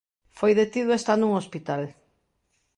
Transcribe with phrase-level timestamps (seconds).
[0.37, 1.83] Foi detido e está nun hospital.